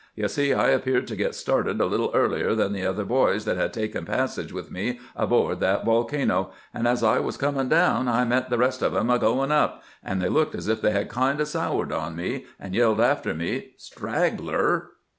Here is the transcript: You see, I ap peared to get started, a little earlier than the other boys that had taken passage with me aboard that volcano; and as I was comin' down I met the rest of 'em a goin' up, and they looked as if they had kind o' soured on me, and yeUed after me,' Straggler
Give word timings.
You 0.15 0.27
see, 0.29 0.51
I 0.51 0.71
ap 0.73 0.85
peared 0.85 1.05
to 1.09 1.15
get 1.15 1.35
started, 1.35 1.79
a 1.79 1.85
little 1.85 2.09
earlier 2.15 2.55
than 2.55 2.73
the 2.73 2.83
other 2.83 3.05
boys 3.05 3.45
that 3.45 3.55
had 3.57 3.71
taken 3.71 4.03
passage 4.03 4.51
with 4.51 4.71
me 4.71 4.99
aboard 5.15 5.59
that 5.59 5.85
volcano; 5.85 6.53
and 6.73 6.87
as 6.87 7.03
I 7.03 7.19
was 7.19 7.37
comin' 7.37 7.69
down 7.69 8.07
I 8.07 8.25
met 8.25 8.49
the 8.49 8.57
rest 8.57 8.81
of 8.81 8.95
'em 8.95 9.11
a 9.11 9.19
goin' 9.19 9.51
up, 9.51 9.83
and 10.03 10.19
they 10.19 10.27
looked 10.27 10.55
as 10.55 10.67
if 10.67 10.81
they 10.81 10.89
had 10.89 11.07
kind 11.07 11.39
o' 11.39 11.43
soured 11.43 11.91
on 11.91 12.15
me, 12.15 12.45
and 12.59 12.73
yeUed 12.73 12.97
after 12.97 13.35
me,' 13.35 13.73
Straggler 13.77 14.87